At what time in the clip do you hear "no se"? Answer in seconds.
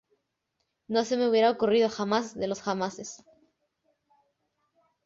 0.87-1.15